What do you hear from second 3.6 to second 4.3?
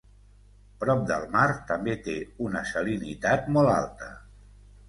alta.